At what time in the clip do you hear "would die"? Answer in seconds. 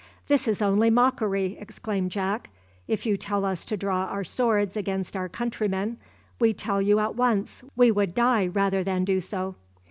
7.91-8.47